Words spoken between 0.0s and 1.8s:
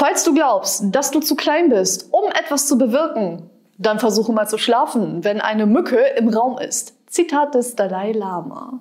Falls du glaubst, dass du zu klein